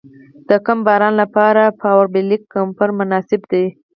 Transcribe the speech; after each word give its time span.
د 0.49 0.51
کم 0.65 0.79
باران 0.87 1.13
لپاره 1.21 1.75
پارابولیک 1.81 2.41
کمبر 2.53 2.89
مناسب 2.99 3.41
دی 3.51 3.65